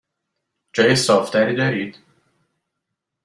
[0.73, 1.97] جای صاف تری دارید؟